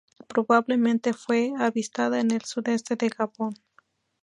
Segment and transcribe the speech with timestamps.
[0.27, 3.53] Probablemente fue avistada en el sudeste de Gabón.